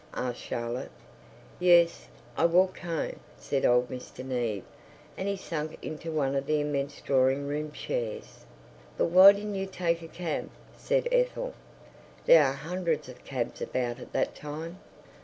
asked 0.15 0.39
Charlotte. 0.41 0.89
"Yes, 1.59 2.07
I 2.35 2.47
walked 2.47 2.79
home," 2.79 3.19
said 3.37 3.65
old 3.67 3.89
Mr. 3.91 4.25
Neave, 4.25 4.63
and 5.15 5.27
he 5.27 5.35
sank 5.35 5.77
into 5.83 6.11
one 6.11 6.33
of 6.33 6.47
the 6.47 6.59
immense 6.59 6.99
drawing 7.01 7.47
room 7.47 7.71
chairs. 7.71 8.43
"But 8.97 9.11
why 9.11 9.31
didn't 9.33 9.53
you 9.53 9.67
take 9.67 10.01
a 10.01 10.07
cab?" 10.07 10.49
said 10.75 11.07
Ethel. 11.11 11.53
"There 12.25 12.43
are 12.43 12.53
hundreds 12.53 13.09
of 13.09 13.23
cabs 13.23 13.61
about 13.61 13.99
at 13.99 14.11
that 14.13 14.33
time." 14.33 14.79